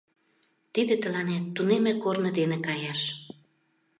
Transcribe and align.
—Тиде 0.73 0.95
тыланет 1.03 1.43
тунемме 1.55 1.93
корно 2.03 2.29
дене 2.39 2.57
каяш... 2.67 3.01